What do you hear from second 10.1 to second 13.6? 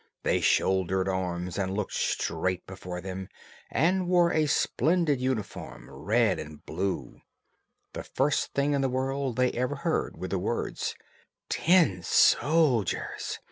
were the words, "Tin soldiers!"